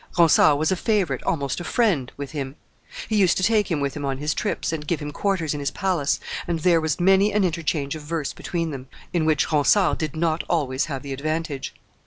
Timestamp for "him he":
2.31-3.15